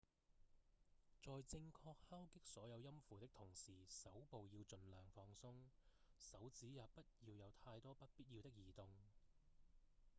[1.23, 5.53] 在正確敲擊所有音符的同時手部要盡量放鬆
[6.17, 8.87] 手指也不要有太多不必要的移動